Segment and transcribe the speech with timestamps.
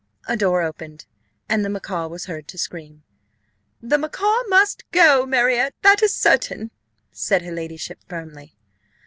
[0.27, 1.05] A door opened,
[1.47, 3.03] and the macaw was heard to scream.
[3.83, 6.71] "The macaw must go, Marriott, that is certain,"
[7.11, 8.55] said her ladyship, firmly.